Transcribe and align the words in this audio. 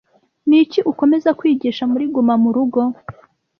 Niki 0.47 0.79
ukomeza 0.91 1.29
kwigisha 1.39 1.83
muri 1.91 2.05
gumamurugo? 2.13 2.79